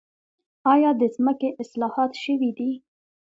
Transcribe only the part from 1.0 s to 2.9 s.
ځمکې اصلاحات شوي دي؟